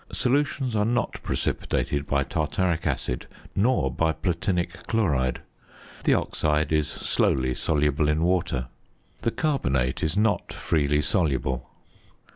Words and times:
Solutions 0.11 0.75
are 0.75 0.83
not 0.83 1.21
precipitated 1.21 2.07
by 2.07 2.23
tartaric 2.23 2.87
acid 2.87 3.27
nor 3.55 3.91
by 3.91 4.11
platinic 4.13 4.87
chloride. 4.87 5.41
The 6.05 6.15
oxide 6.15 6.71
is 6.71 6.87
slowly 6.87 7.53
soluble 7.53 8.09
in 8.09 8.23
water. 8.23 8.69
The 9.21 9.29
carbonate 9.29 10.01
is 10.01 10.17
not 10.17 10.51
freely 10.51 11.03
soluble. 11.03 11.69